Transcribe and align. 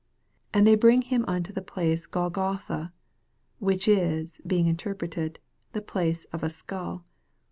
22 0.53 0.57
And 0.59 0.67
they 0.67 0.73
bring 0.73 1.01
him 1.03 1.25
unto 1.27 1.53
the 1.53 1.61
place 1.61 2.07
Golgotha, 2.07 2.91
which 3.59 3.87
is, 3.87 4.41
being 4.47 4.65
inter 4.65 4.95
preted, 4.95 5.37
the 5.73 5.81
place 5.83 6.25
of 6.33 6.41
a 6.41 6.49
skull. 6.49 7.05